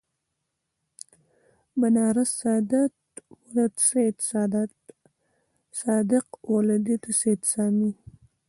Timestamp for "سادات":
2.41-2.95